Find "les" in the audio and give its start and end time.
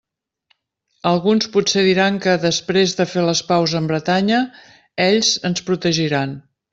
3.27-3.41